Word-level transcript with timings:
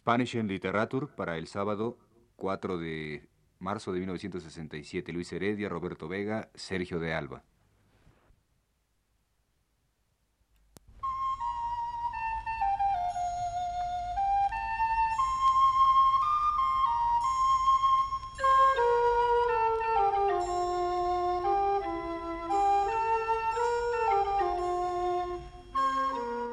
Spanish 0.00 0.36
en 0.36 0.48
Literature 0.48 1.08
para 1.14 1.36
el 1.36 1.46
sábado 1.46 1.98
4 2.36 2.78
de 2.78 3.28
marzo 3.58 3.92
de 3.92 3.98
1967. 3.98 5.12
Luis 5.12 5.30
Heredia, 5.30 5.68
Roberto 5.68 6.08
Vega, 6.08 6.48
Sergio 6.54 6.98
de 6.98 7.12
Alba. 7.12 7.44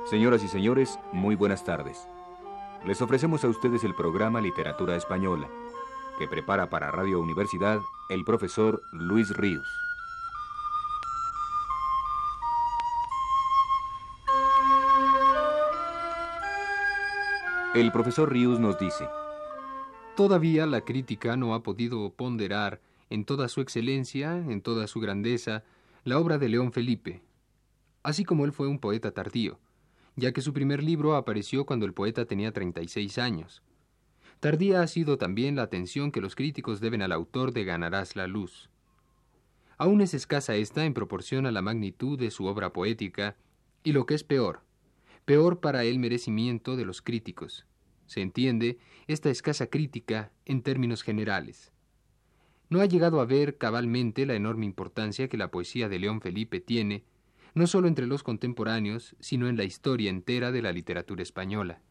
Señoras 0.09 0.43
y 0.43 0.50
señores, 0.50 1.00
muy 1.14 1.36
buenas 1.36 1.64
tardes. 1.64 2.09
Les 2.86 3.02
ofrecemos 3.02 3.44
a 3.44 3.50
ustedes 3.50 3.84
el 3.84 3.94
programa 3.95 4.40
Literatura 4.40 4.95
Española, 4.95 5.49
que 6.18 6.27
prepara 6.27 6.70
para 6.70 6.91
Radio 6.91 7.20
Universidad 7.20 7.80
el 8.09 8.23
profesor 8.23 8.81
Luis 8.94 9.35
Ríos. 9.35 9.68
El 17.76 17.91
profesor 17.91 18.32
Ríos 18.32 18.59
nos 18.59 18.80
dice, 18.80 19.07
Todavía 20.16 20.66
la 20.66 20.82
crítica 20.82 21.35
no 21.35 21.54
ha 21.54 21.63
podido 21.63 22.09
ponderar 22.12 22.80
en 23.09 23.26
toda 23.26 23.49
su 23.49 23.62
excelencia, 23.62 24.38
en 24.38 24.62
toda 24.62 24.88
su 24.88 24.99
grandeza, 24.99 25.63
la 26.05 26.20
obra 26.20 26.38
de 26.38 26.49
León 26.49 26.71
Felipe, 26.71 27.21
así 28.02 28.23
como 28.23 28.46
él 28.46 28.54
fue 28.54 28.68
un 28.68 28.80
poeta 28.80 29.12
tardío 29.12 29.59
ya 30.17 30.34
que 30.34 30.41
su 30.41 30.52
primer 30.52 30.84
libro 30.84 31.16
apareció 31.16 31.66
cuando 31.66 31.85
el 31.85 31.94
poeta 31.94 32.26
tenía 32.26 32.52
36 32.52 33.20
años. 33.20 33.62
Tardía 34.40 34.81
ha 34.81 34.88
sido 34.88 35.17
también 35.17 35.55
la 35.55 35.62
atención 35.62 36.12
que 36.12 36.21
los 36.21 36.35
críticos 36.35 36.82
deben 36.82 37.01
al 37.04 37.12
autor 37.12 37.54
de 37.54 37.63
Ganarás 37.63 38.15
la 38.15 38.27
luz. 38.27 38.70
Aún 39.77 40.01
es 40.01 40.15
escasa 40.15 40.55
esta 40.55 40.85
en 40.85 40.95
proporción 40.95 41.45
a 41.45 41.51
la 41.51 41.62
magnitud 41.62 42.18
de 42.20 42.32
su 42.32 42.45
obra 42.45 42.73
poética, 42.73 43.38
y 43.84 43.91
lo 43.91 44.07
que 44.07 44.15
es 44.15 44.23
peor, 44.23 44.63
peor 45.26 45.60
para 45.60 45.84
el 45.84 45.99
merecimiento 45.99 46.76
de 46.76 46.85
los 46.85 47.04
críticos. 47.04 47.68
Se 48.07 48.21
entiende 48.21 48.79
esta 49.05 49.29
escasa 49.29 49.68
crítica 49.68 50.32
en 50.45 50.63
términos 50.63 51.04
generales. 51.04 51.71
No 52.70 52.82
ha 52.82 52.85
llegado 52.85 53.21
a 53.21 53.26
ver 53.26 53.57
cabalmente 53.57 54.26
la 54.26 54.34
enorme 54.34 54.65
importancia 54.65 55.27
que 55.27 55.38
la 55.38 55.51
poesía 55.51 55.90
de 55.90 55.99
León 55.99 56.21
Felipe 56.21 56.60
tiene 56.60 57.04
no 57.58 57.68
solo 57.68 57.88
entre 57.88 58.08
los 58.08 58.24
contemporáneos, 58.24 59.16
sino 59.20 59.48
en 59.48 59.58
la 59.58 59.63
historia 59.63 60.10
entera 60.10 60.52
de 60.52 60.62
la 60.62 60.72
literatura 60.72 61.24
española. 61.24 61.82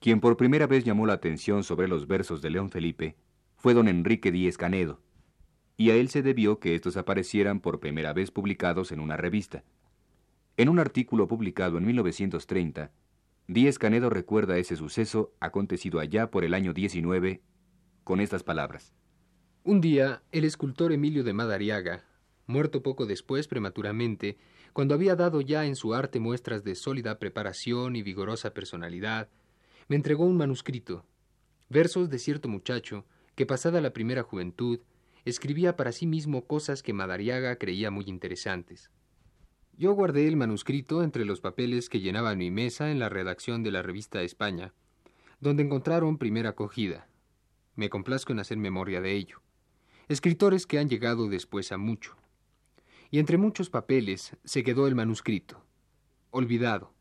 Quien 0.00 0.20
por 0.20 0.36
primera 0.36 0.66
vez 0.66 0.84
llamó 0.84 1.06
la 1.06 1.14
atención 1.14 1.64
sobre 1.64 1.88
los 1.88 2.06
versos 2.06 2.42
de 2.42 2.50
León 2.50 2.70
Felipe 2.70 3.16
fue 3.56 3.74
don 3.74 3.88
Enrique 3.88 4.30
Díez 4.30 4.56
Canedo, 4.56 5.00
y 5.76 5.90
a 5.90 5.96
él 5.96 6.08
se 6.08 6.22
debió 6.22 6.60
que 6.60 6.74
estos 6.74 6.96
aparecieran 6.96 7.60
por 7.60 7.80
primera 7.80 8.12
vez 8.12 8.30
publicados 8.30 8.92
en 8.92 9.00
una 9.00 9.16
revista. 9.16 9.64
En 10.56 10.68
un 10.68 10.78
artículo 10.78 11.26
publicado 11.26 11.78
en 11.78 11.86
1930, 11.86 12.92
Díez 13.46 13.78
Canedo 13.78 14.10
recuerda 14.10 14.58
ese 14.58 14.76
suceso 14.76 15.32
acontecido 15.40 16.00
allá 16.00 16.30
por 16.30 16.44
el 16.44 16.52
año 16.52 16.74
19 16.74 17.40
con 18.04 18.20
estas 18.20 18.42
palabras. 18.42 18.92
Un 19.64 19.80
día, 19.80 20.22
el 20.32 20.44
escultor 20.44 20.92
Emilio 20.92 21.24
de 21.24 21.32
Madariaga, 21.32 22.04
muerto 22.46 22.82
poco 22.82 23.06
después 23.06 23.48
prematuramente, 23.48 24.36
cuando 24.78 24.94
había 24.94 25.16
dado 25.16 25.40
ya 25.40 25.66
en 25.66 25.74
su 25.74 25.92
arte 25.92 26.20
muestras 26.20 26.62
de 26.62 26.76
sólida 26.76 27.18
preparación 27.18 27.96
y 27.96 28.02
vigorosa 28.04 28.54
personalidad, 28.54 29.28
me 29.88 29.96
entregó 29.96 30.24
un 30.24 30.36
manuscrito, 30.36 31.04
versos 31.68 32.10
de 32.10 32.20
cierto 32.20 32.48
muchacho 32.48 33.04
que, 33.34 33.44
pasada 33.44 33.80
la 33.80 33.92
primera 33.92 34.22
juventud, 34.22 34.78
escribía 35.24 35.74
para 35.74 35.90
sí 35.90 36.06
mismo 36.06 36.46
cosas 36.46 36.84
que 36.84 36.92
Madariaga 36.92 37.56
creía 37.56 37.90
muy 37.90 38.04
interesantes. 38.06 38.92
Yo 39.76 39.94
guardé 39.94 40.28
el 40.28 40.36
manuscrito 40.36 41.02
entre 41.02 41.24
los 41.24 41.40
papeles 41.40 41.88
que 41.88 41.98
llenaban 41.98 42.38
mi 42.38 42.52
mesa 42.52 42.92
en 42.92 43.00
la 43.00 43.08
redacción 43.08 43.64
de 43.64 43.72
la 43.72 43.82
revista 43.82 44.22
España, 44.22 44.74
donde 45.40 45.64
encontraron 45.64 46.18
primera 46.18 46.50
acogida. 46.50 47.08
Me 47.74 47.90
complazco 47.90 48.30
en 48.30 48.38
hacer 48.38 48.58
memoria 48.58 49.00
de 49.00 49.16
ello. 49.16 49.42
Escritores 50.06 50.68
que 50.68 50.78
han 50.78 50.88
llegado 50.88 51.28
después 51.28 51.72
a 51.72 51.78
mucho 51.78 52.16
y 53.10 53.18
entre 53.18 53.38
muchos 53.38 53.70
papeles 53.70 54.36
se 54.44 54.62
quedó 54.62 54.86
el 54.86 54.94
manuscrito, 54.94 55.64
olvidado, 56.30 56.92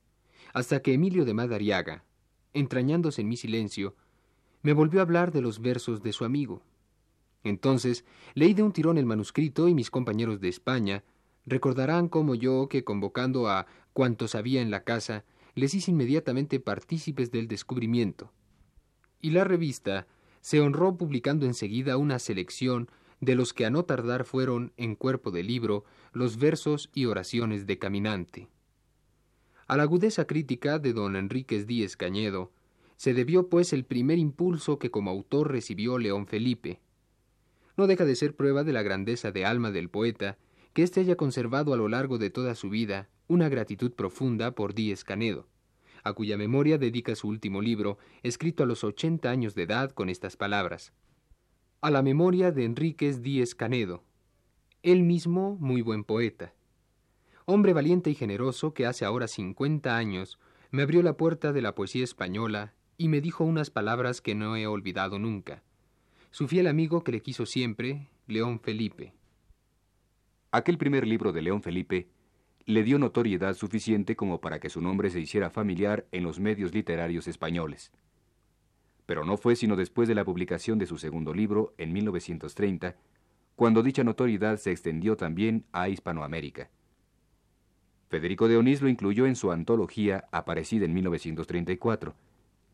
hasta 0.53 0.81
que 0.81 0.93
Emilio 0.93 1.25
de 1.25 1.33
Madariaga, 1.33 2.03
entrañándose 2.53 3.21
en 3.21 3.29
mi 3.29 3.37
silencio, 3.37 3.95
me 4.61 4.73
volvió 4.73 4.99
a 4.99 5.03
hablar 5.03 5.31
de 5.31 5.41
los 5.41 5.61
versos 5.61 6.01
de 6.01 6.13
su 6.13 6.25
amigo. 6.25 6.61
Entonces 7.43 8.05
leí 8.33 8.53
de 8.53 8.63
un 8.63 8.71
tirón 8.71 8.97
el 8.97 9.05
manuscrito 9.05 9.67
y 9.67 9.73
mis 9.73 9.91
compañeros 9.91 10.39
de 10.39 10.49
España 10.49 11.03
recordarán 11.45 12.09
como 12.09 12.35
yo 12.35 12.67
que 12.67 12.83
convocando 12.83 13.47
a 13.47 13.67
cuantos 13.93 14.35
había 14.35 14.61
en 14.61 14.71
la 14.71 14.83
casa, 14.83 15.23
les 15.55 15.73
hice 15.73 15.91
inmediatamente 15.91 16.59
partícipes 16.59 17.31
del 17.31 17.47
descubrimiento. 17.47 18.31
Y 19.21 19.31
la 19.31 19.43
revista 19.43 20.07
se 20.41 20.61
honró 20.61 20.97
publicando 20.97 21.45
enseguida 21.45 21.97
una 21.97 22.19
selección 22.19 22.89
de 23.19 23.35
los 23.35 23.53
que 23.53 23.65
a 23.65 23.69
no 23.69 23.83
tardar 23.83 24.25
fueron, 24.25 24.73
en 24.77 24.95
cuerpo 24.95 25.31
de 25.31 25.43
libro, 25.43 25.85
los 26.13 26.37
versos 26.37 26.89
y 26.93 27.05
oraciones 27.05 27.65
de 27.65 27.79
Caminante. 27.79 28.47
A 29.65 29.75
la 29.75 29.83
agudeza 29.83 30.25
crítica 30.25 30.79
de 30.79 30.93
don 30.93 31.15
Enríquez 31.15 31.67
Díez 31.67 31.97
Cañedo 31.97 32.51
se 32.95 33.13
debió 33.13 33.49
pues 33.49 33.73
el 33.73 33.85
primer 33.85 34.17
impulso 34.17 34.79
que 34.79 34.91
como 34.91 35.11
autor 35.11 35.51
recibió 35.51 35.97
León 35.97 36.25
Felipe. 36.25 36.79
No 37.75 37.85
deja 37.85 38.05
de 38.05 38.15
ser 38.15 38.35
prueba 38.35 38.63
de 38.63 38.73
la 38.73 38.81
grandeza 38.81 39.31
de 39.31 39.45
alma 39.45 39.71
del 39.71 39.89
poeta 39.89 40.37
que 40.73 40.83
éste 40.83 41.01
haya 41.01 41.15
conservado 41.15 41.73
a 41.73 41.77
lo 41.77 41.89
largo 41.89 42.17
de 42.17 42.29
toda 42.29 42.55
su 42.55 42.69
vida 42.69 43.09
una 43.27 43.49
gratitud 43.49 43.91
profunda 43.91 44.51
por 44.51 44.73
Díez 44.73 45.03
Canedo, 45.03 45.47
a 46.03 46.13
cuya 46.13 46.37
memoria 46.37 46.77
dedica 46.77 47.15
su 47.15 47.27
último 47.27 47.61
libro, 47.61 47.97
escrito 48.23 48.63
a 48.63 48.65
los 48.65 48.83
ochenta 48.83 49.29
años 49.31 49.53
de 49.53 49.63
edad 49.63 49.91
con 49.91 50.09
estas 50.09 50.37
palabras 50.37 50.93
a 51.87 51.89
la 51.89 52.01
memoria 52.01 52.51
de 52.51 52.65
Enríquez 52.65 53.21
Díez 53.21 53.55
Canedo, 53.55 54.03
él 54.83 55.03
mismo 55.03 55.55
muy 55.61 55.81
buen 55.81 56.03
poeta. 56.03 56.53
Hombre 57.45 57.71
valiente 57.71 58.09
y 58.09 58.13
generoso 58.13 58.73
que 58.73 58.85
hace 58.85 59.05
ahora 59.05 59.29
cincuenta 59.29 59.95
años 59.95 60.37
me 60.69 60.81
abrió 60.81 61.01
la 61.01 61.15
puerta 61.15 61.53
de 61.53 61.61
la 61.61 61.75
poesía 61.75 62.03
española 62.03 62.73
y 62.97 63.07
me 63.07 63.21
dijo 63.21 63.45
unas 63.45 63.69
palabras 63.69 64.19
que 64.19 64.35
no 64.35 64.57
he 64.57 64.67
olvidado 64.67 65.17
nunca. 65.17 65.63
Su 66.29 66.49
fiel 66.49 66.67
amigo 66.67 67.05
que 67.05 67.13
le 67.13 67.21
quiso 67.21 67.45
siempre, 67.45 68.09
León 68.27 68.59
Felipe. 68.59 69.13
Aquel 70.51 70.77
primer 70.77 71.07
libro 71.07 71.31
de 71.31 71.41
León 71.41 71.61
Felipe 71.63 72.09
le 72.65 72.83
dio 72.83 72.99
notoriedad 72.99 73.53
suficiente 73.53 74.17
como 74.17 74.41
para 74.41 74.59
que 74.59 74.69
su 74.69 74.81
nombre 74.81 75.09
se 75.09 75.21
hiciera 75.21 75.49
familiar 75.49 76.05
en 76.11 76.23
los 76.23 76.41
medios 76.41 76.73
literarios 76.73 77.29
españoles 77.29 77.93
pero 79.07 79.25
no 79.25 79.37
fue 79.37 79.55
sino 79.55 79.75
después 79.75 80.07
de 80.07 80.13
la 80.13 80.25
publicación 80.25 80.77
de 80.77 80.85
su 80.85 80.99
segundo 80.99 81.33
libro, 81.33 81.73
en 81.79 81.93
1930, 81.93 82.95
cuando 83.55 83.81
dicha 83.81 84.03
notoriedad 84.03 84.57
se 84.57 84.69
extendió 84.69 85.17
también 85.17 85.65
a 85.71 85.89
Hispanoamérica. 85.89 86.69
Federico 88.09 88.47
de 88.47 88.57
Onís 88.57 88.81
lo 88.81 88.89
incluyó 88.89 89.25
en 89.25 89.35
su 89.35 89.51
antología 89.51 90.25
aparecida 90.31 90.85
en 90.85 90.93
1934, 90.93 92.13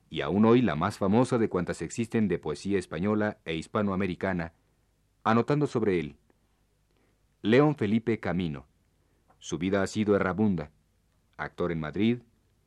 y 0.10 0.22
aún 0.22 0.44
hoy 0.46 0.62
la 0.62 0.76
más 0.76 0.98
famosa 0.98 1.38
de 1.38 1.50
cuantas 1.50 1.82
existen 1.82 2.28
de 2.28 2.40
poesía 2.40 2.78
española 2.78 3.38
e 3.46 3.56
hispanoamericana, 3.56 4.54
anotando 5.24 5.68
sobre 5.68 6.00
él, 6.00 6.18
León 7.42 7.76
Felipe 7.76 8.20
Camino. 8.20 8.66
Su 9.38 9.58
vida 9.58 9.84
ha 9.84 9.88
sido 9.88 10.16
errabunda. 10.16 10.72
Actor 11.38 11.72
en 11.72 11.80
Madrid, 11.80 12.20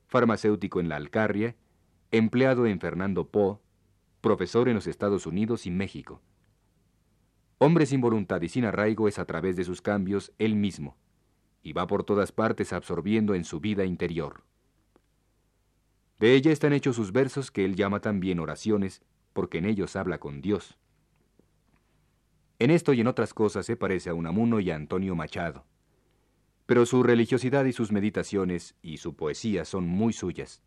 farmacéutico 0.07 0.81
en 0.81 0.89
la 0.89 0.97
Alcarria, 0.97 1.57
empleado 2.11 2.67
en 2.67 2.81
Fernando 2.81 3.29
Poe, 3.29 3.59
profesor 4.27 4.69
en 4.69 4.75
los 4.75 4.89
Estados 4.89 5.25
Unidos 5.25 5.67
y 5.67 5.71
México. 5.71 6.21
Hombre 7.59 7.87
sin 7.87 8.01
voluntad 8.01 8.43
y 8.43 8.49
sin 8.49 8.65
arraigo 8.65 9.07
es 9.07 9.21
a 9.21 9.25
través 9.25 9.55
de 9.55 9.63
sus 9.63 9.81
cambios 9.81 10.33
él 10.41 10.57
mismo, 10.57 10.97
y 11.63 11.73
va 11.73 11.87
por 11.87 12.03
todas 12.03 12.33
partes 12.33 12.73
absorbiendo 12.73 13.37
en 13.37 13.45
su 13.45 13.61
vida 13.61 13.85
interior. 13.85 14.43
De 16.19 16.35
ella 16.35 16.51
están 16.51 16.73
hechos 16.73 16.97
sus 16.97 17.13
versos 17.13 17.53
que 17.53 17.65
él 17.65 17.77
llama 17.77 18.01
también 18.01 18.41
oraciones, 18.41 19.01
porque 19.33 19.59
en 19.59 19.65
ellos 19.65 19.95
habla 19.95 20.19
con 20.19 20.41
Dios. 20.41 20.77
En 22.59 22.73
esto 22.73 22.95
y 22.95 23.03
en 23.03 23.07
otras 23.07 23.33
cosas 23.33 23.65
se 23.65 23.77
parece 23.77 24.11
a 24.11 24.15
Unamuno 24.15 24.59
y 24.59 24.73
a 24.73 24.75
Antonio 24.75 25.15
Machado. 25.15 25.65
Pero 26.67 26.85
su 26.85 27.05
religiosidad 27.05 27.65
y 27.65 27.73
sus 27.73 27.93
meditaciones 27.93 28.75
y 28.83 28.97
su 28.97 29.15
poesía 29.15 29.65
son 29.65 29.87
muy 29.87 30.13
suyas. 30.13 30.65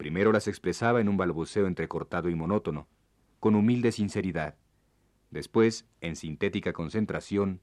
Primero 0.00 0.32
las 0.32 0.48
expresaba 0.48 1.02
en 1.02 1.10
un 1.10 1.18
balbuceo 1.18 1.66
entrecortado 1.66 2.30
y 2.30 2.34
monótono, 2.34 2.88
con 3.38 3.54
humilde 3.54 3.92
sinceridad. 3.92 4.54
Después, 5.30 5.84
en 6.00 6.16
sintética 6.16 6.72
concentración, 6.72 7.60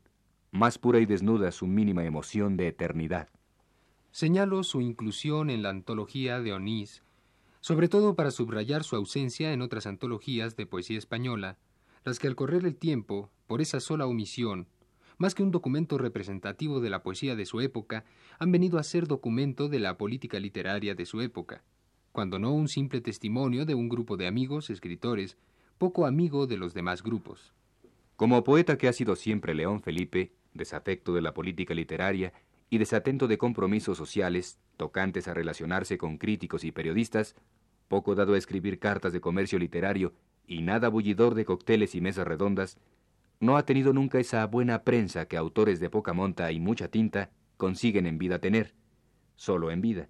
más 0.52 0.78
pura 0.78 1.00
y 1.00 1.08
desnuda 1.08 1.52
su 1.52 1.66
mínima 1.66 2.06
emoción 2.06 2.56
de 2.56 2.68
eternidad. 2.68 3.30
Señalo 4.12 4.62
su 4.62 4.82
inclusión 4.82 5.50
en 5.50 5.64
la 5.64 5.70
antología 5.70 6.40
de 6.40 6.54
Onís 6.54 7.02
sobre 7.60 7.90
todo 7.90 8.16
para 8.16 8.30
subrayar 8.30 8.84
su 8.84 8.96
ausencia 8.96 9.52
en 9.52 9.64
otras 9.64 9.88
antologías 9.88 10.56
de 10.56 10.68
poesía 10.68 11.00
española, 11.00 11.58
las 12.06 12.20
que 12.20 12.28
al 12.28 12.36
correr 12.36 12.66
el 12.66 12.76
tiempo, 12.76 13.32
por 13.48 13.62
esa 13.62 13.80
sola 13.80 14.06
omisión, 14.06 14.68
más 15.18 15.34
que 15.34 15.42
un 15.42 15.50
documento 15.52 15.98
representativo 15.98 16.80
de 16.80 16.92
la 16.92 17.02
poesía 17.02 17.36
de 17.36 17.48
su 17.48 17.60
época, 17.60 18.06
han 18.38 18.52
venido 18.52 18.78
a 18.78 18.84
ser 18.84 19.08
documento 19.08 19.68
de 19.68 19.80
la 19.80 19.98
política 19.98 20.40
literaria 20.40 20.94
de 20.94 21.06
su 21.08 21.22
época, 21.22 21.64
cuando 22.18 22.40
no 22.40 22.52
un 22.52 22.68
simple 22.68 23.00
testimonio 23.00 23.64
de 23.64 23.76
un 23.76 23.90
grupo 23.90 24.18
de 24.18 24.26
amigos 24.26 24.72
escritores, 24.72 25.38
poco 25.78 26.08
amigo 26.08 26.48
de 26.48 26.58
los 26.58 26.74
demás 26.74 27.04
grupos. 27.04 27.54
Como 28.16 28.44
poeta 28.44 28.76
que 28.80 28.88
ha 28.88 28.94
sido 28.94 29.16
siempre 29.16 29.54
León 29.54 29.84
Felipe, 29.84 30.32
desafecto 30.56 31.14
de 31.14 31.22
la 31.22 31.36
política 31.36 31.76
literaria 31.76 32.34
y 32.72 32.80
desatento 32.80 33.28
de 33.28 33.38
compromisos 33.38 34.00
sociales 34.00 34.58
tocantes 34.78 35.28
a 35.28 35.36
relacionarse 35.36 36.00
con 36.00 36.18
críticos 36.18 36.64
y 36.64 36.72
periodistas, 36.72 37.36
poco 37.88 38.16
dado 38.16 38.34
a 38.34 38.40
escribir 38.40 38.80
cartas 38.80 39.14
de 39.14 39.22
comercio 39.22 39.60
literario 39.60 40.16
y 40.48 40.64
nada 40.64 40.90
bullidor 40.90 41.36
de 41.36 41.46
cócteles 41.46 41.94
y 41.94 42.02
mesas 42.02 42.26
redondas, 42.26 42.80
no 43.40 43.58
ha 43.58 43.66
tenido 43.68 43.94
nunca 43.94 44.18
esa 44.18 44.44
buena 44.48 44.82
prensa 44.82 45.28
que 45.28 45.38
autores 45.38 45.80
de 45.80 45.92
poca 45.92 46.14
monta 46.14 46.52
y 46.52 46.60
mucha 46.60 46.88
tinta 46.88 47.30
consiguen 47.58 48.08
en 48.08 48.18
vida 48.18 48.40
tener, 48.40 48.74
solo 49.36 49.70
en 49.70 49.82
vida. 49.82 50.10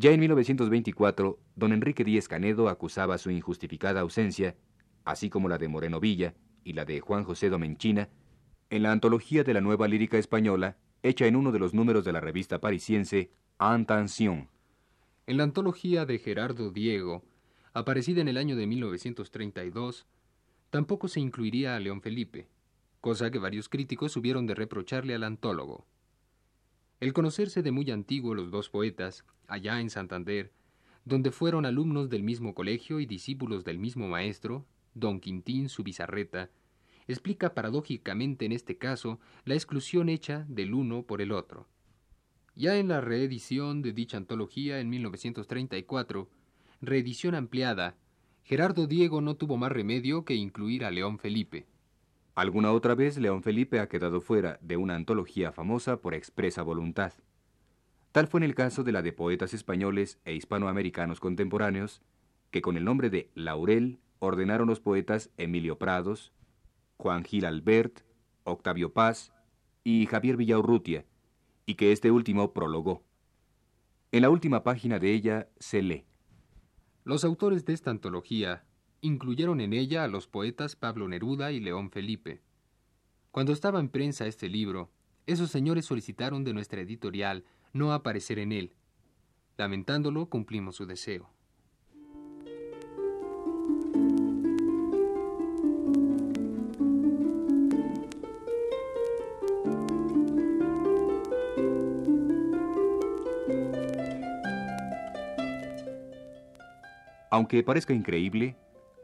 Ya 0.00 0.12
en 0.12 0.20
1924, 0.20 1.40
don 1.56 1.72
Enrique 1.72 2.04
Díez 2.04 2.28
Canedo 2.28 2.68
acusaba 2.68 3.18
su 3.18 3.32
injustificada 3.32 4.00
ausencia, 4.00 4.54
así 5.04 5.28
como 5.28 5.48
la 5.48 5.58
de 5.58 5.66
Moreno 5.66 5.98
Villa, 5.98 6.36
y 6.62 6.74
la 6.74 6.84
de 6.84 7.00
Juan 7.00 7.24
José 7.24 7.50
Domenchina 7.50 8.08
en 8.70 8.84
la 8.84 8.92
antología 8.92 9.42
de 9.42 9.54
la 9.54 9.60
nueva 9.60 9.88
lírica 9.88 10.16
española, 10.16 10.76
hecha 11.02 11.26
en 11.26 11.34
uno 11.34 11.50
de 11.50 11.58
los 11.58 11.74
números 11.74 12.04
de 12.04 12.12
la 12.12 12.20
revista 12.20 12.60
parisiense 12.60 13.32
Intention. 13.60 14.48
En 15.26 15.36
la 15.36 15.42
antología 15.42 16.06
de 16.06 16.20
Gerardo 16.20 16.70
Diego, 16.70 17.24
aparecida 17.72 18.20
en 18.20 18.28
el 18.28 18.36
año 18.36 18.54
de 18.54 18.68
1932, 18.68 20.06
tampoco 20.70 21.08
se 21.08 21.18
incluiría 21.18 21.74
a 21.74 21.80
León 21.80 22.02
Felipe, 22.02 22.46
cosa 23.00 23.32
que 23.32 23.40
varios 23.40 23.68
críticos 23.68 24.16
hubieron 24.16 24.46
de 24.46 24.54
reprocharle 24.54 25.16
al 25.16 25.24
antólogo. 25.24 25.86
El 27.00 27.12
conocerse 27.12 27.62
de 27.62 27.70
muy 27.70 27.90
antiguo 27.92 28.34
los 28.34 28.50
dos 28.50 28.70
poetas, 28.70 29.24
allá 29.46 29.80
en 29.80 29.88
Santander, 29.88 30.52
donde 31.04 31.30
fueron 31.30 31.64
alumnos 31.64 32.10
del 32.10 32.24
mismo 32.24 32.54
colegio 32.54 32.98
y 32.98 33.06
discípulos 33.06 33.64
del 33.64 33.78
mismo 33.78 34.08
maestro, 34.08 34.66
don 34.94 35.20
Quintín 35.20 35.68
su 35.68 35.84
bizarreta, 35.84 36.50
explica 37.06 37.54
paradójicamente 37.54 38.44
en 38.46 38.52
este 38.52 38.78
caso 38.78 39.20
la 39.44 39.54
exclusión 39.54 40.08
hecha 40.08 40.44
del 40.48 40.74
uno 40.74 41.04
por 41.04 41.22
el 41.22 41.30
otro. 41.30 41.68
Ya 42.56 42.76
en 42.76 42.88
la 42.88 43.00
reedición 43.00 43.80
de 43.80 43.92
dicha 43.92 44.16
antología 44.16 44.80
en 44.80 44.90
1934, 44.90 46.28
reedición 46.80 47.36
ampliada, 47.36 47.96
Gerardo 48.42 48.88
Diego 48.88 49.20
no 49.20 49.36
tuvo 49.36 49.56
más 49.56 49.70
remedio 49.70 50.24
que 50.24 50.34
incluir 50.34 50.84
a 50.84 50.90
León 50.90 51.18
Felipe. 51.20 51.66
Alguna 52.38 52.70
otra 52.70 52.94
vez 52.94 53.18
León 53.18 53.42
Felipe 53.42 53.80
ha 53.80 53.88
quedado 53.88 54.20
fuera 54.20 54.60
de 54.62 54.76
una 54.76 54.94
antología 54.94 55.50
famosa 55.50 56.00
por 56.00 56.14
expresa 56.14 56.62
voluntad. 56.62 57.12
Tal 58.12 58.28
fue 58.28 58.38
en 58.38 58.44
el 58.44 58.54
caso 58.54 58.84
de 58.84 58.92
la 58.92 59.02
de 59.02 59.12
poetas 59.12 59.54
españoles 59.54 60.20
e 60.24 60.34
hispanoamericanos 60.34 61.18
contemporáneos, 61.18 62.00
que 62.52 62.62
con 62.62 62.76
el 62.76 62.84
nombre 62.84 63.10
de 63.10 63.32
Laurel 63.34 63.98
ordenaron 64.20 64.68
los 64.68 64.78
poetas 64.78 65.30
Emilio 65.36 65.78
Prados, 65.78 66.32
Juan 66.96 67.24
Gil 67.24 67.44
Albert, 67.44 68.02
Octavio 68.44 68.92
Paz 68.92 69.32
y 69.82 70.06
Javier 70.06 70.36
Villaurrutia, 70.36 71.06
y 71.66 71.74
que 71.74 71.90
este 71.90 72.12
último 72.12 72.52
prologó. 72.52 73.02
En 74.12 74.22
la 74.22 74.30
última 74.30 74.62
página 74.62 75.00
de 75.00 75.12
ella 75.12 75.48
se 75.58 75.82
lee. 75.82 76.06
Los 77.02 77.24
autores 77.24 77.64
de 77.64 77.72
esta 77.72 77.90
antología 77.90 78.64
incluyeron 79.00 79.60
en 79.60 79.72
ella 79.72 80.04
a 80.04 80.08
los 80.08 80.26
poetas 80.26 80.76
Pablo 80.76 81.08
Neruda 81.08 81.52
y 81.52 81.60
León 81.60 81.90
Felipe. 81.90 82.40
Cuando 83.30 83.52
estaba 83.52 83.80
en 83.80 83.88
prensa 83.88 84.26
este 84.26 84.48
libro, 84.48 84.90
esos 85.26 85.50
señores 85.50 85.84
solicitaron 85.84 86.44
de 86.44 86.54
nuestra 86.54 86.80
editorial 86.80 87.44
no 87.72 87.92
aparecer 87.92 88.38
en 88.38 88.52
él. 88.52 88.72
Lamentándolo, 89.56 90.26
cumplimos 90.26 90.76
su 90.76 90.86
deseo. 90.86 91.30
Aunque 107.30 107.62
parezca 107.62 107.92
increíble, 107.92 108.56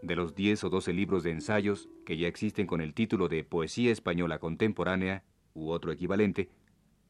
de 0.06 0.16
los 0.16 0.34
10 0.34 0.64
o 0.64 0.70
12 0.70 0.92
libros 0.92 1.22
de 1.22 1.30
ensayos 1.30 1.88
que 2.04 2.16
ya 2.16 2.28
existen 2.28 2.66
con 2.66 2.80
el 2.80 2.92
título 2.92 3.28
de 3.28 3.42
Poesía 3.42 3.90
Española 3.90 4.38
Contemporánea 4.38 5.24
u 5.54 5.70
otro 5.70 5.92
equivalente, 5.92 6.50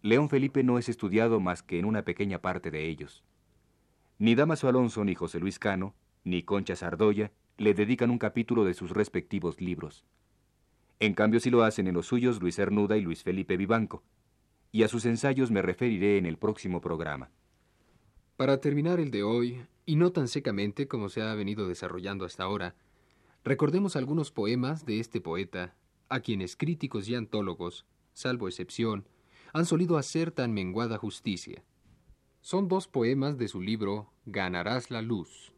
León 0.02 0.28
Felipe 0.28 0.62
no 0.62 0.78
es 0.78 0.88
estudiado 0.88 1.40
más 1.40 1.62
que 1.62 1.78
en 1.78 1.86
una 1.86 2.04
pequeña 2.04 2.38
parte 2.38 2.70
de 2.70 2.88
ellos. 2.88 3.24
Ni 4.18 4.34
Damaso 4.34 4.68
Alonso, 4.68 5.04
ni 5.04 5.14
José 5.14 5.40
Luis 5.40 5.58
Cano, 5.58 5.94
ni 6.22 6.42
Concha 6.42 6.76
Sardoya 6.76 7.32
le 7.56 7.74
dedican 7.74 8.10
un 8.10 8.18
capítulo 8.18 8.64
de 8.64 8.74
sus 8.74 8.90
respectivos 8.90 9.60
libros. 9.60 10.04
En 11.00 11.14
cambio 11.14 11.40
sí 11.40 11.50
lo 11.50 11.64
hacen 11.64 11.88
en 11.88 11.94
los 11.94 12.06
suyos 12.06 12.40
Luis 12.40 12.56
Cernuda 12.56 12.96
y 12.96 13.00
Luis 13.00 13.22
Felipe 13.22 13.56
Vivanco, 13.56 14.04
y 14.70 14.82
a 14.82 14.88
sus 14.88 15.04
ensayos 15.04 15.50
me 15.50 15.62
referiré 15.62 16.18
en 16.18 16.26
el 16.26 16.36
próximo 16.36 16.80
programa. 16.80 17.30
Para 18.36 18.60
terminar 18.60 19.00
el 19.00 19.10
de 19.10 19.22
hoy, 19.22 19.64
y 19.86 19.96
no 19.96 20.12
tan 20.12 20.28
secamente 20.28 20.88
como 20.88 21.08
se 21.08 21.22
ha 21.22 21.34
venido 21.34 21.68
desarrollando 21.68 22.24
hasta 22.24 22.44
ahora, 22.44 22.74
recordemos 23.44 23.96
algunos 23.96 24.30
poemas 24.30 24.86
de 24.86 25.00
este 25.00 25.20
poeta, 25.20 25.74
a 26.08 26.20
quienes 26.20 26.56
críticos 26.56 27.08
y 27.08 27.14
antólogos, 27.14 27.86
salvo 28.12 28.48
excepción, 28.48 29.06
han 29.52 29.66
solido 29.66 29.96
hacer 29.96 30.32
tan 30.32 30.52
menguada 30.52 30.98
justicia. 30.98 31.62
Son 32.40 32.68
dos 32.68 32.88
poemas 32.88 33.38
de 33.38 33.48
su 33.48 33.60
libro 33.60 34.12
Ganarás 34.26 34.90
la 34.90 35.00
luz. 35.00 35.53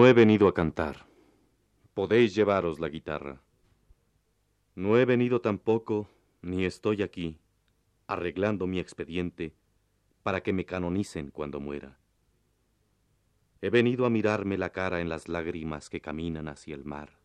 No 0.00 0.06
he 0.06 0.14
venido 0.14 0.48
a 0.48 0.54
cantar. 0.54 1.06
Podéis 1.92 2.34
llevaros 2.34 2.80
la 2.80 2.88
guitarra. 2.88 3.42
No 4.74 4.96
he 4.96 5.04
venido 5.04 5.42
tampoco, 5.42 6.08
ni 6.40 6.64
estoy 6.64 7.02
aquí, 7.02 7.38
arreglando 8.06 8.66
mi 8.66 8.78
expediente 8.78 9.52
para 10.22 10.42
que 10.42 10.54
me 10.54 10.64
canonicen 10.64 11.30
cuando 11.30 11.60
muera. 11.60 11.98
He 13.60 13.68
venido 13.68 14.06
a 14.06 14.08
mirarme 14.08 14.56
la 14.56 14.72
cara 14.72 15.02
en 15.02 15.10
las 15.10 15.28
lágrimas 15.28 15.90
que 15.90 16.00
caminan 16.00 16.48
hacia 16.48 16.74
el 16.74 16.86
mar, 16.86 17.18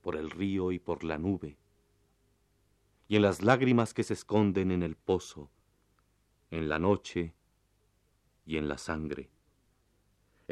por 0.00 0.16
el 0.16 0.30
río 0.30 0.72
y 0.72 0.78
por 0.78 1.04
la 1.04 1.18
nube, 1.18 1.58
y 3.06 3.16
en 3.16 3.22
las 3.22 3.42
lágrimas 3.42 3.92
que 3.92 4.02
se 4.02 4.14
esconden 4.14 4.70
en 4.70 4.82
el 4.82 4.96
pozo, 4.96 5.50
en 6.50 6.70
la 6.70 6.78
noche 6.78 7.34
y 8.46 8.56
en 8.56 8.66
la 8.66 8.78
sangre. 8.78 9.31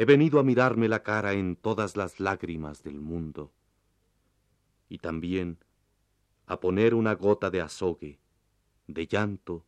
He 0.00 0.06
venido 0.06 0.40
a 0.40 0.42
mirarme 0.42 0.88
la 0.88 1.02
cara 1.02 1.34
en 1.34 1.56
todas 1.56 1.94
las 1.94 2.20
lágrimas 2.20 2.82
del 2.82 3.02
mundo 3.02 3.52
y 4.88 4.96
también 4.96 5.58
a 6.46 6.58
poner 6.58 6.94
una 6.94 7.14
gota 7.14 7.50
de 7.50 7.60
azogue, 7.60 8.18
de 8.86 9.06
llanto, 9.06 9.66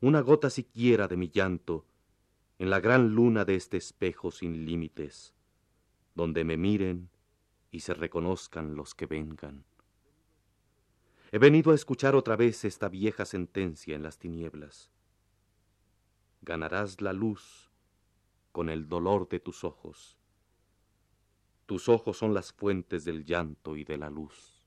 una 0.00 0.22
gota 0.22 0.48
siquiera 0.48 1.08
de 1.08 1.18
mi 1.18 1.28
llanto, 1.28 1.84
en 2.58 2.70
la 2.70 2.80
gran 2.80 3.14
luna 3.14 3.44
de 3.44 3.54
este 3.54 3.76
espejo 3.76 4.30
sin 4.30 4.64
límites, 4.64 5.34
donde 6.14 6.42
me 6.42 6.56
miren 6.56 7.10
y 7.70 7.80
se 7.80 7.92
reconozcan 7.92 8.76
los 8.76 8.94
que 8.94 9.04
vengan. 9.04 9.66
He 11.32 11.38
venido 11.38 11.72
a 11.72 11.74
escuchar 11.74 12.16
otra 12.16 12.36
vez 12.36 12.64
esta 12.64 12.88
vieja 12.88 13.26
sentencia 13.26 13.94
en 13.94 14.02
las 14.02 14.18
tinieblas. 14.18 14.90
Ganarás 16.40 17.02
la 17.02 17.12
luz 17.12 17.65
con 18.56 18.70
el 18.70 18.88
dolor 18.88 19.28
de 19.28 19.38
tus 19.38 19.64
ojos. 19.64 20.16
Tus 21.66 21.90
ojos 21.90 22.16
son 22.16 22.32
las 22.32 22.54
fuentes 22.54 23.04
del 23.04 23.22
llanto 23.22 23.76
y 23.76 23.84
de 23.84 23.98
la 23.98 24.08
luz. 24.08 24.64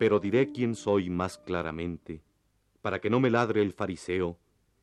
Pero 0.00 0.18
diré 0.18 0.50
quién 0.50 0.74
soy 0.74 1.10
más 1.10 1.38
claramente, 1.38 2.24
para 2.82 3.00
que 3.00 3.08
no 3.08 3.20
me 3.20 3.30
ladre 3.30 3.62
el 3.62 3.72
fariseo 3.72 4.40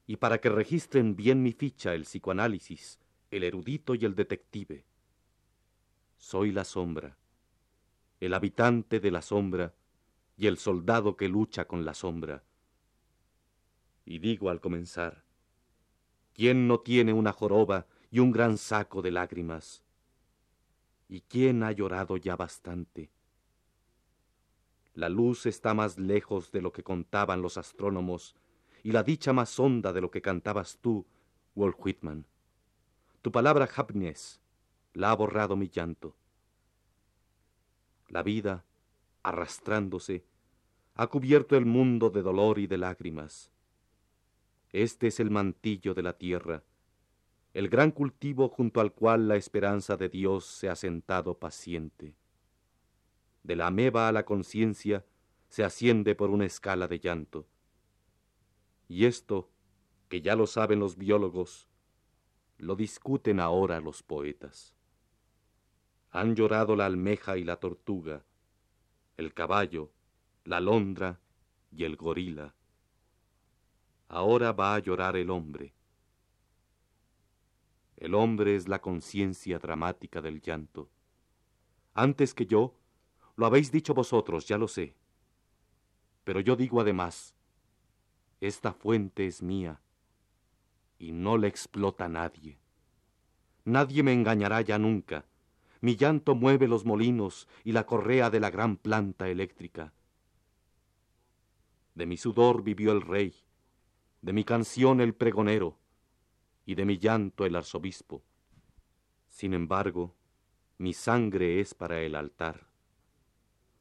y 0.08 0.16
para 0.16 0.40
que 0.40 0.48
registren 0.48 1.18
bien 1.18 1.44
mi 1.44 1.52
ficha 1.52 1.94
el 1.94 2.04
psicoanálisis, 2.04 3.02
el 3.32 3.44
erudito 3.44 3.96
y 3.96 4.06
el 4.06 4.16
detective 4.16 4.86
soy 6.22 6.52
la 6.52 6.64
sombra, 6.64 7.18
el 8.20 8.36
habitante 8.36 9.00
de 9.00 9.10
la 9.10 9.24
sombra 9.24 9.74
y 10.38 10.46
el 10.46 10.58
soldado 10.60 11.18
que 11.18 11.28
lucha 11.28 11.66
con 11.66 11.84
la 11.84 11.96
sombra. 11.96 12.44
Y 14.06 14.20
digo 14.20 14.52
al 14.52 14.62
comenzar, 14.62 15.24
¿quién 16.34 16.68
no 16.68 16.80
tiene 16.80 17.12
una 17.12 17.34
joroba 17.34 17.88
y 18.12 18.20
un 18.20 18.32
gran 18.32 18.60
saco 18.60 19.02
de 19.02 19.10
lágrimas? 19.10 19.84
¿Y 21.10 21.22
quién 21.22 21.64
ha 21.64 21.72
llorado 21.72 22.18
ya 22.18 22.36
bastante? 22.36 23.10
La 24.94 25.10
luz 25.10 25.48
está 25.48 25.74
más 25.74 25.98
lejos 25.98 26.52
de 26.52 26.62
lo 26.62 26.72
que 26.72 26.84
contaban 26.84 27.42
los 27.42 27.58
astrónomos 27.58 28.36
y 28.84 28.92
la 28.92 29.02
dicha 29.02 29.34
más 29.34 29.60
honda 29.60 29.92
de 29.92 30.02
lo 30.02 30.12
que 30.12 30.22
cantabas 30.22 30.78
tú, 30.82 31.04
Walt 31.56 31.78
Whitman. 31.80 32.26
Tu 33.24 33.32
palabra 33.32 33.68
happiness 33.76 34.41
la 34.94 35.12
ha 35.12 35.16
borrado 35.16 35.56
mi 35.56 35.70
llanto. 35.70 36.16
La 38.08 38.24
vida, 38.24 38.66
arrastrándose, 39.24 40.26
ha 40.96 41.08
cubierto 41.08 41.56
el 41.56 41.66
mundo 41.66 42.10
de 42.10 42.22
dolor 42.22 42.60
y 42.60 42.68
de 42.68 42.78
lágrimas. 42.78 43.52
Este 44.72 45.08
es 45.08 45.20
el 45.20 45.32
mantillo 45.32 45.94
de 45.94 46.04
la 46.04 46.18
tierra, 46.18 46.64
el 47.54 47.68
gran 47.68 47.92
cultivo 47.92 48.48
junto 48.48 48.80
al 48.80 48.94
cual 48.94 49.28
la 49.28 49.36
esperanza 49.36 49.98
de 49.98 50.08
Dios 50.10 50.46
se 50.46 50.70
ha 50.70 50.76
sentado 50.76 51.38
paciente. 51.38 52.16
De 53.44 53.56
la 53.56 53.68
ameba 53.68 54.08
a 54.08 54.12
la 54.12 54.24
conciencia 54.24 55.06
se 55.50 55.64
asciende 55.64 56.16
por 56.16 56.30
una 56.30 56.46
escala 56.46 56.88
de 56.88 57.00
llanto. 57.00 57.48
Y 58.88 59.06
esto, 59.06 59.50
que 60.08 60.22
ya 60.22 60.36
lo 60.36 60.48
saben 60.48 60.80
los 60.80 60.98
biólogos, 60.98 61.68
lo 62.58 62.76
discuten 62.76 63.40
ahora 63.40 63.82
los 63.82 64.04
poetas. 64.04 64.76
Han 66.12 66.36
llorado 66.36 66.76
la 66.76 66.86
almeja 66.86 67.38
y 67.38 67.44
la 67.44 67.56
tortuga, 67.56 68.26
el 69.18 69.34
caballo, 69.34 69.92
la 70.44 70.58
alondra 70.58 71.20
y 71.72 71.86
el 71.86 71.96
gorila. 71.96 72.54
Ahora 74.10 74.52
va 74.52 74.76
a 74.76 74.80
llorar 74.80 75.16
el 75.16 75.30
hombre. 75.30 75.74
El 77.96 78.14
hombre 78.14 78.56
es 78.56 78.68
la 78.68 78.82
conciencia 78.82 79.58
dramática 79.58 80.22
del 80.22 80.42
llanto. 80.42 80.90
Antes 81.94 82.34
que 82.34 82.46
yo, 82.46 82.76
lo 83.38 83.46
habéis 83.46 83.72
dicho 83.72 83.94
vosotros, 83.94 84.48
ya 84.48 84.58
lo 84.58 84.68
sé. 84.68 84.96
Pero 86.26 86.40
yo 86.42 86.56
digo 86.56 86.82
además, 86.82 87.36
esta 88.42 88.74
fuente 88.74 89.28
es 89.28 89.42
mía 89.42 89.80
y 91.00 91.14
no 91.14 91.38
la 91.38 91.48
explota 91.48 92.10
nadie. 92.10 92.60
Nadie 93.64 94.04
me 94.04 94.14
engañará 94.14 94.62
ya 94.62 94.78
nunca. 94.78 95.26
Mi 95.82 95.96
llanto 95.96 96.36
mueve 96.36 96.68
los 96.68 96.86
molinos 96.86 97.48
y 97.64 97.72
la 97.72 97.86
correa 97.86 98.30
de 98.30 98.40
la 98.40 98.52
gran 98.52 98.78
planta 98.78 99.28
eléctrica. 99.30 99.94
De 101.96 102.06
mi 102.06 102.18
sudor 102.18 102.64
vivió 102.64 102.92
el 102.92 103.02
rey, 103.02 103.36
de 104.22 104.32
mi 104.32 104.44
canción 104.44 105.02
el 105.02 105.16
pregonero, 105.16 105.80
y 106.66 106.76
de 106.76 106.86
mi 106.86 107.00
llanto 107.00 107.46
el 107.46 107.56
arzobispo. 107.56 108.24
Sin 109.28 109.56
embargo, 109.56 110.16
mi 110.78 110.94
sangre 110.94 111.60
es 111.60 111.74
para 111.74 112.02
el 112.02 112.16
altar. 112.16 112.68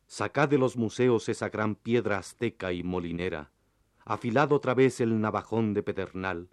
Sacad 0.06 0.48
de 0.48 0.58
los 0.58 0.76
museos 0.76 1.28
esa 1.28 1.50
gran 1.50 1.74
piedra 1.74 2.18
azteca 2.18 2.72
y 2.72 2.82
molinera, 2.82 3.52
afilad 4.04 4.52
otra 4.52 4.74
vez 4.74 5.00
el 5.00 5.20
navajón 5.20 5.74
de 5.74 5.82
pedernal, 5.82 6.48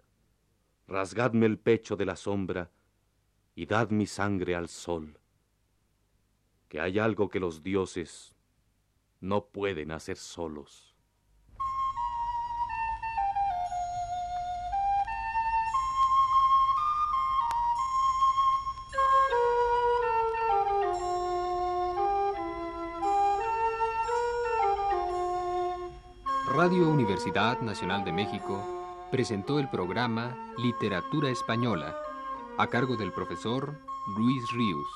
rasgadme 0.86 1.46
el 1.46 1.58
pecho 1.58 1.96
de 1.96 2.04
la 2.04 2.16
sombra 2.16 2.70
y 3.54 3.66
dad 3.66 3.90
mi 3.90 4.06
sangre 4.06 4.54
al 4.54 4.68
sol. 4.68 5.17
Que 6.68 6.80
hay 6.80 6.98
algo 6.98 7.28
que 7.28 7.40
los 7.40 7.62
dioses 7.62 8.34
no 9.20 9.46
pueden 9.46 9.90
hacer 9.90 10.16
solos. 10.16 10.88
Radio 26.58 26.88
Universidad 26.88 27.60
Nacional 27.60 28.04
de 28.04 28.12
México 28.12 29.08
presentó 29.12 29.60
el 29.60 29.70
programa 29.70 30.36
Literatura 30.58 31.30
Española 31.30 31.96
a 32.58 32.66
cargo 32.66 32.96
del 32.96 33.12
profesor 33.12 33.78
Luis 34.16 34.50
Ríos. 34.50 34.88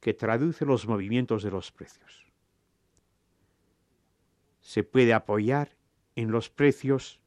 Que 0.00 0.14
traduce 0.14 0.64
los 0.64 0.86
movimientos 0.86 1.42
de 1.42 1.50
los 1.50 1.72
precios. 1.72 2.26
Se 4.60 4.82
puede 4.82 5.12
apoyar 5.12 5.76
en 6.16 6.30
los 6.30 6.50
precios 6.50 7.20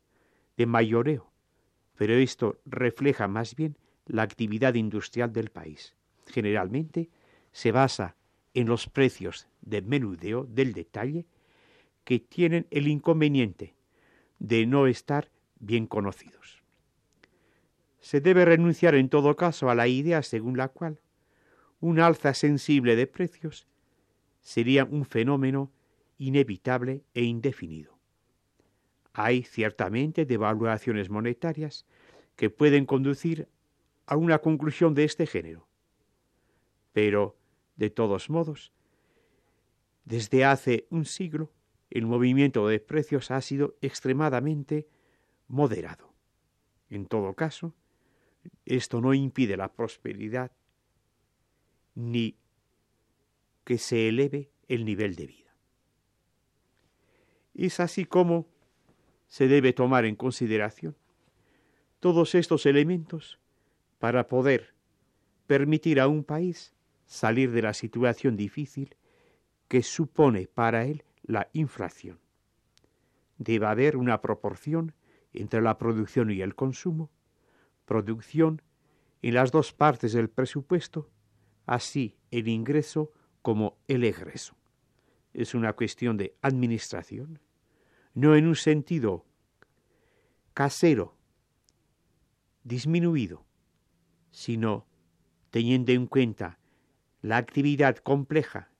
de 0.57 0.65
mayoreo, 0.65 1.31
pero 1.95 2.13
esto 2.13 2.59
refleja 2.65 3.27
más 3.27 3.55
bien 3.55 3.77
la 4.05 4.23
actividad 4.23 4.73
industrial 4.73 5.31
del 5.31 5.49
país. 5.49 5.95
Generalmente 6.27 7.09
se 7.51 7.71
basa 7.71 8.15
en 8.53 8.67
los 8.67 8.87
precios 8.87 9.47
de 9.61 9.81
menudeo 9.81 10.45
del 10.45 10.73
detalle 10.73 11.25
que 12.03 12.19
tienen 12.19 12.67
el 12.69 12.87
inconveniente 12.87 13.75
de 14.39 14.65
no 14.65 14.87
estar 14.87 15.29
bien 15.59 15.87
conocidos. 15.87 16.61
Se 17.99 18.19
debe 18.19 18.45
renunciar 18.45 18.95
en 18.95 19.09
todo 19.09 19.35
caso 19.35 19.69
a 19.69 19.75
la 19.75 19.87
idea 19.87 20.21
según 20.21 20.57
la 20.57 20.67
cual 20.67 20.99
un 21.83 21.99
alza 21.99 22.33
sensible 22.33 22.95
de 22.95 23.07
precios 23.07 23.67
sería 24.39 24.85
un 24.85 25.03
fenómeno 25.03 25.69
inevitable 26.17 27.03
e 27.13 27.23
indefinido. 27.23 27.99
Hay 29.11 29.43
ciertamente 29.43 30.25
devaluaciones 30.25 31.09
monetarias 31.09 31.85
que 32.37 32.49
pueden 32.49 32.85
conducir 32.85 33.49
a 34.05 34.15
una 34.15 34.39
conclusión 34.39 34.93
de 34.93 35.03
este 35.03 35.27
género. 35.27 35.67
Pero, 36.93 37.35
de 37.75 37.89
todos 37.89 38.29
modos, 38.29 38.71
desde 40.05 40.45
hace 40.45 40.87
un 40.89 41.03
siglo 41.03 41.51
el 41.89 42.05
movimiento 42.05 42.65
de 42.65 42.79
precios 42.79 43.29
ha 43.29 43.41
sido 43.41 43.75
extremadamente 43.81 44.87
moderado. 45.49 46.13
En 46.89 47.07
todo 47.07 47.33
caso, 47.33 47.75
esto 48.63 49.01
no 49.01 49.13
impide 49.13 49.57
la 49.57 49.73
prosperidad 49.73 50.53
ni 51.95 52.37
que 53.63 53.77
se 53.77 54.09
eleve 54.09 54.49
el 54.67 54.85
nivel 54.85 55.15
de 55.15 55.27
vida. 55.27 55.55
Es 57.53 57.79
así 57.79 58.05
como 58.05 58.47
se 59.27 59.47
debe 59.47 59.73
tomar 59.73 60.05
en 60.05 60.15
consideración 60.15 60.95
todos 61.99 62.35
estos 62.35 62.65
elementos 62.65 63.39
para 63.99 64.27
poder 64.27 64.73
permitir 65.47 65.99
a 65.99 66.07
un 66.07 66.23
país 66.23 66.73
salir 67.05 67.51
de 67.51 67.61
la 67.61 67.73
situación 67.73 68.35
difícil 68.35 68.95
que 69.67 69.83
supone 69.83 70.47
para 70.47 70.85
él 70.85 71.03
la 71.23 71.49
inflación. 71.53 72.19
Debe 73.37 73.67
haber 73.67 73.97
una 73.97 74.21
proporción 74.21 74.93
entre 75.31 75.61
la 75.61 75.77
producción 75.77 76.31
y 76.31 76.41
el 76.41 76.55
consumo, 76.55 77.09
producción 77.85 78.61
en 79.21 79.35
las 79.35 79.51
dos 79.51 79.73
partes 79.73 80.13
del 80.13 80.29
presupuesto 80.29 81.09
así 81.65 82.17
el 82.31 82.47
ingreso 82.47 83.11
como 83.41 83.77
el 83.87 84.03
egreso. 84.03 84.55
Es 85.33 85.53
una 85.55 85.73
cuestión 85.73 86.17
de 86.17 86.35
administración, 86.41 87.39
no 88.13 88.35
en 88.35 88.47
un 88.47 88.55
sentido 88.55 89.25
casero, 90.53 91.17
disminuido, 92.63 93.45
sino 94.31 94.85
teniendo 95.49 95.91
en 95.91 96.07
cuenta 96.07 96.59
la 97.21 97.37
actividad 97.37 97.97
compleja, 97.97 98.71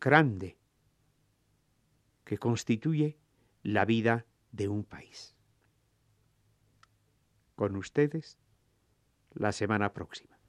grande, 0.00 0.56
que 2.24 2.38
constituye 2.38 3.18
la 3.62 3.84
vida 3.84 4.26
de 4.52 4.68
un 4.68 4.84
país. 4.84 5.36
con 7.60 7.76
ustedes 7.76 8.38
la 9.34 9.52
semana 9.52 9.92
próxima. 9.92 10.39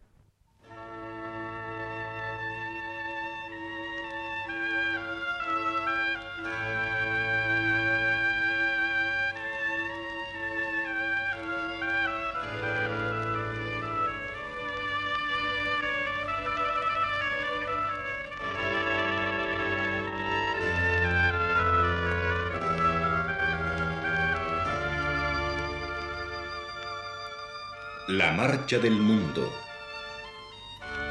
La 28.11 28.33
marcha 28.33 28.77
del 28.77 28.91
mundo. 28.91 29.49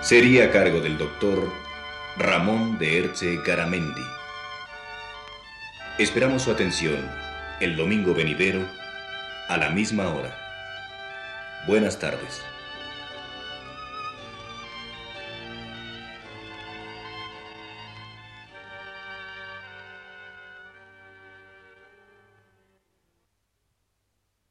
Sería 0.02 0.44
a 0.44 0.50
cargo 0.50 0.80
del 0.80 0.98
doctor 0.98 1.50
Ramón 2.18 2.78
de 2.78 2.98
Erce 2.98 3.40
Garamendi. 3.42 4.02
Esperamos 5.96 6.42
su 6.42 6.50
atención 6.50 7.10
el 7.58 7.74
domingo 7.74 8.12
venidero 8.12 8.60
a 9.48 9.56
la 9.56 9.70
misma 9.70 10.10
hora. 10.10 10.36
Buenas 11.66 11.98
tardes. 11.98 12.42